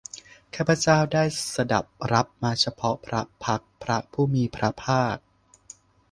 [0.55, 1.23] ข้าพเจ้าได้
[1.53, 5.17] สดับรับมาเฉพาะพระพักตร์พระผู้มีพระภาค